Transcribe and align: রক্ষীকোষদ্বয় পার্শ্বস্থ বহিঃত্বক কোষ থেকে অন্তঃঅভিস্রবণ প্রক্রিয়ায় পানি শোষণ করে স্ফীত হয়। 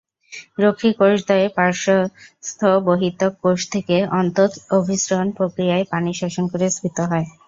রক্ষীকোষদ্বয় 0.59 1.47
পার্শ্বস্থ 1.57 2.59
বহিঃত্বক 2.87 3.33
কোষ 3.43 3.59
থেকে 3.73 3.95
অন্তঃঅভিস্রবণ 4.13 5.27
প্রক্রিয়ায় 5.37 5.85
পানি 5.91 6.11
শোষণ 6.13 6.45
করে 6.51 6.65
স্ফীত 6.69 6.97
হয়। 7.11 7.27